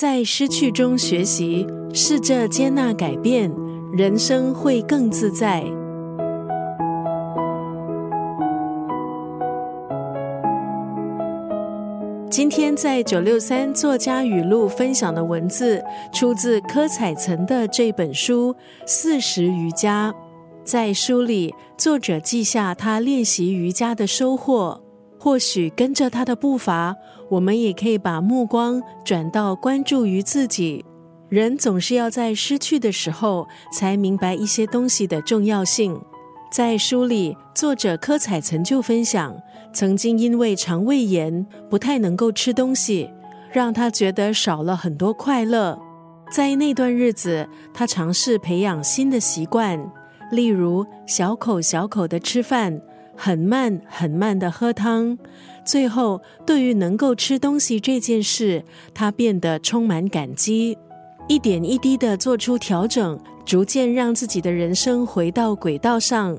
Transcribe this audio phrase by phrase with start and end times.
[0.00, 3.52] 在失去中学习，试着接纳改变，
[3.92, 5.62] 人生会更自在。
[12.30, 15.84] 今天在九六三作家语录分享的文字，
[16.14, 18.54] 出自柯采岑的这本书
[18.86, 20.10] 《四十瑜伽》。
[20.64, 24.80] 在书里，作者记下他练习瑜伽的收获。
[25.20, 26.96] 或许跟着他的步伐，
[27.28, 30.82] 我们也可以把目光转到关注于自己。
[31.28, 36.00] 人总是要在失去的时候，才明白一些东西的重要性。
[36.50, 39.36] 在书里，作者柯彩岑就分享，
[39.74, 43.10] 曾经因为肠胃炎不太能够吃东西，
[43.52, 45.78] 让他觉得少了很多快乐。
[46.32, 49.78] 在那段日子，他尝试培养新的习惯，
[50.32, 52.80] 例如小口小口的吃饭，
[53.22, 55.18] 很慢很慢的喝汤。
[55.62, 60.78] 最后，对于能够吃东西这件事，他变得充满感激，
[61.28, 63.20] 一点一滴的做出调整。
[63.44, 66.38] 逐渐让自己的人生回到轨道上，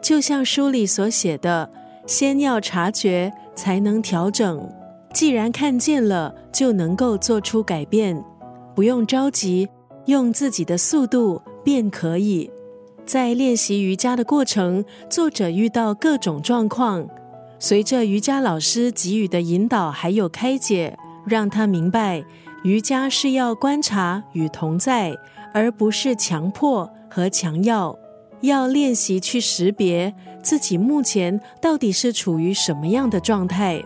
[0.00, 1.68] 就像书里所写的
[2.06, 4.60] ：“先要察觉，才能调整。
[5.12, 8.22] 既然看见了，就能够做出改变。
[8.76, 9.68] 不用着急，
[10.06, 12.48] 用自己的速度便可以。”
[13.10, 17.04] 在练习瑜伽的过程，作者遇到各种状况，
[17.58, 22.22] 随着瑜伽老师给予的引导还有开解，让他明白
[22.62, 25.12] 瑜伽是要观察与同在。
[25.52, 27.98] 而不是强迫和强要，
[28.42, 33.82] 要练习去识别自己目前到底是处于什么样的状态。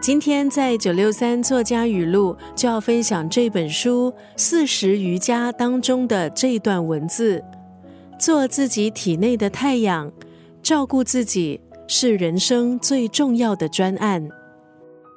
[0.00, 7.42] 今天在九六三作家语录就要分享这本书《四十瑜伽》当中的这段文字：
[8.22, 10.08] 做自己体内的太阳，
[10.62, 14.28] 照顾自己是人生最重要的专案。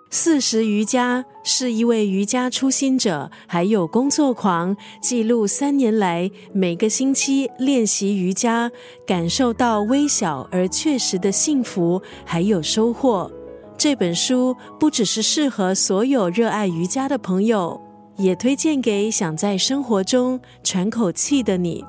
[0.10, 8.72] 四十瑜伽是一位瑜伽初心者，还有工作狂，记录三年来每个星期练习瑜伽，
[9.06, 13.32] 感受到微小而确实的幸福，还有收获。
[13.78, 17.80] 这本书不只是适合所有热爱瑜伽的朋友，
[18.18, 21.86] 也推荐给想在生活中喘口气的你。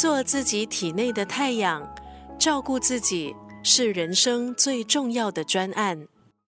[0.00, 1.82] 做自己体内的太阳，
[2.38, 6.06] 照顾自己是人生最重要的专案。